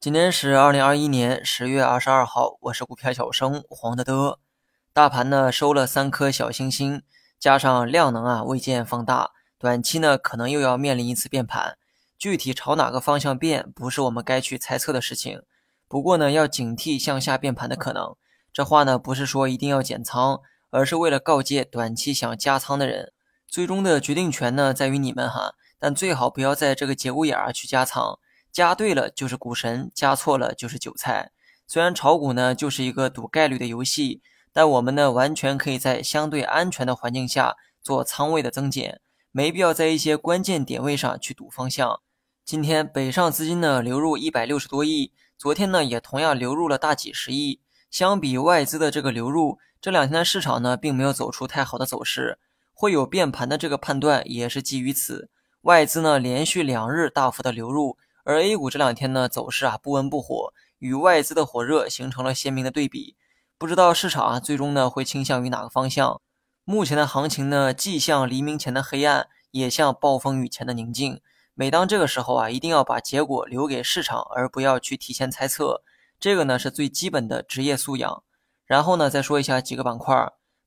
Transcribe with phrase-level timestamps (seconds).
[0.00, 4.38] 今天是二零二一年十月二十二号，我是股票小生黄德德。
[4.92, 7.02] 大盘呢收了三颗小星星，
[7.40, 11.76] 加上量能啊未见放大，短期呢可能又要面临一次变盘。
[12.16, 15.42] 具体朝哪个方向变，不是我们该去猜测的事情。
[15.88, 18.14] 不过呢，要警惕向下变盘的可能。
[18.52, 20.38] 这话呢不是说一定要减仓，
[20.70, 23.12] 而是为了告诫短期想加仓的人，
[23.48, 25.54] 最终的决定权呢在于你们哈。
[25.80, 28.20] 但最好不要在这个节骨眼儿去加仓。
[28.52, 31.30] 加对了就是股神，加错了就是韭菜。
[31.66, 34.22] 虽然炒股呢就是一个赌概率的游戏，
[34.52, 39.00] 但我们呢完全可以在相对安全的环境下做仓位的增减，
[39.30, 42.00] 没必要在一些关键点位上去赌方向。
[42.44, 47.60] 今天北上资金呢流入一百六十多亿，昨天呢也同样流入了大几十亿。
[47.90, 52.38] 相比外资的这个流入，这两天的市场呢并没有走出太好的走势，
[52.72, 55.28] 会有变盘的这个判断也是基于此。
[55.62, 57.98] 外资呢连续两日大幅的流入。
[58.28, 63.16] 而 A 股这两天呢走势啊不温不火，与外资的火热形成了鲜明的对比。
[63.56, 66.20] 不知道市场啊最终呢会倾向于哪个方向？
[66.62, 71.22] 目前的行情呢既像黎明前的黑暗，也像暴风雨前的宁静。
[71.54, 75.82] 每当这个时候啊，一定要把结果留给市场，而不要去提前猜测。
[76.20, 78.22] 这个呢是最基本的职业素养。
[78.66, 80.14] 然后呢再说一下几个板块，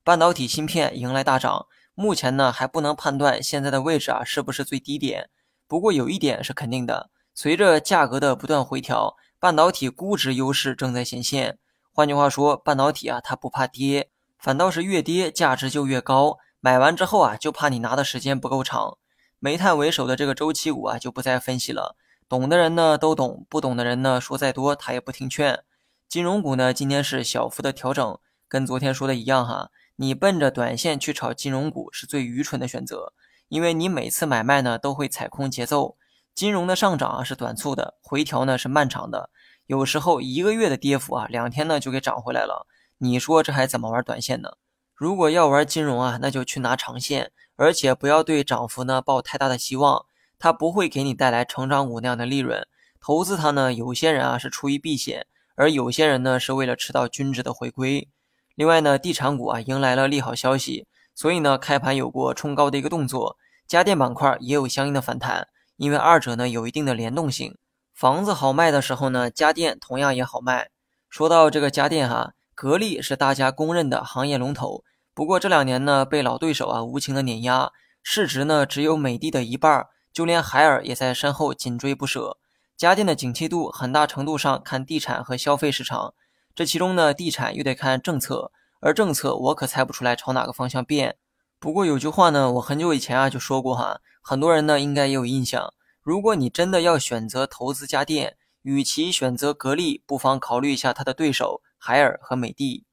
[0.03, 1.67] 半导体芯片迎来大涨。
[1.93, 5.29] 目前呢还不能判断现在的位置啊是不是最低点。
[5.67, 7.11] 不过有一点是肯定的。
[7.33, 11.57] 随着价格的不断回调，半导体估值优势正在显现。
[11.93, 16.37] 换句话说，半导体啊，它不怕跌，反倒是越跌价值就越高。
[16.59, 18.97] 买完之后啊，就怕你拿的时间不够长。
[19.39, 21.95] 煤炭为首的这个周期股啊，就不再分析了。
[22.29, 25.63] 懂的人呢都懂，不懂的人呢说再多他也不听劝。
[26.07, 33.13] 金融股呢，今天是小幅的调整，跟昨天说的一样哈，你奔着短线去炒金融股是最愚蠢的选择，
[33.47, 35.97] 因为你每次买卖呢都会踩空节奏。
[36.41, 39.29] 金融的上涨啊是短促的，回调呢是漫长的，
[39.67, 42.65] 有时候一个月的跌幅啊，两天呢就给涨回来了。
[42.97, 44.53] 你说这还怎么玩短线呢？
[44.95, 50.07] 如果要玩金融啊，那就去拿长线，而且不要对涨幅呢抱太大的希望，
[50.39, 52.65] 它不会给你带来成长股那样的利润。
[52.99, 58.09] 投资它呢，有些人啊是出于避险，而有些人呢是为了吃到均值的回归。
[58.55, 63.37] 另外呢，地产股啊迎来了利好消息，所以呢开盘有过冲高的一个动作，
[63.67, 65.47] 家电板块也有相应的反弹。
[65.81, 67.57] 因为二者呢有一定的联动性，
[67.95, 70.69] 房子好卖的时候呢，家电同样也好卖。
[71.09, 74.83] 说到这个家电哈，格力是大家公认的行业龙头，
[75.15, 77.71] 不过这两年呢被老对手啊无情的碾压，
[78.03, 82.37] 市值呢只有美的的一半，就连海尔也在身后紧追不舍。
[82.77, 86.13] 家电的景气度很大程度上看地产和消费市场，
[86.53, 91.15] 这其中呢地产又得看政策，而政策我可猜不出来朝哪个方向变。
[91.59, 93.99] 不过有句话呢，我很久以前啊就说过哈。
[94.21, 95.73] 很多人呢应该也有印象。
[96.01, 102.85] 如果你真的要选择投资家电，与其选择格力，不妨考虑一下它的对手海尔和美的。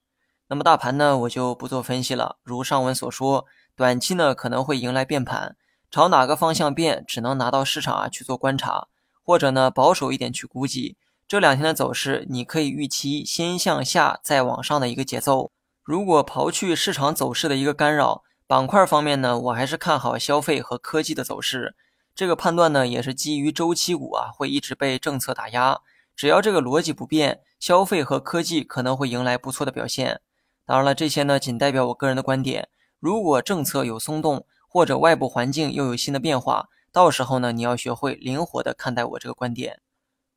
[0.48, 2.38] 那么大盘呢，我就不做分析了。
[2.42, 3.44] 如上文所说，
[3.76, 5.56] 短期呢可能会迎来变盘，
[5.90, 8.88] 朝哪个方向变，只能拿到市场啊去做观察，
[9.22, 10.96] 或者呢保守一点去估计。
[11.26, 15.52] 这两天的走势，你可以预期先向下再往上的一个节奏。
[15.82, 21.76] 如果刨去市场走势的一个干扰，板块方面呢，我还是看好消费和科技的走势。
[22.14, 25.82] 这个判断呢，也是基于周期股啊会一直被政策打压。
[26.16, 30.22] 只要这个逻辑不变，消费和科技可能会迎来不错的表现。
[30.64, 32.70] 当然了，这些呢仅代表我个人的观点。
[32.98, 39.82] 如果政策有松动，或者外部环境又有新的变化，到时候呢你要学会灵活的看待我这个观点。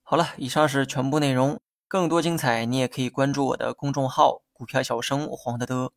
[0.04, 1.62] 好了，以上是全部内容。
[1.88, 5.94] 更多精彩，你也可以关注我的公众号“股票小生黄德德”。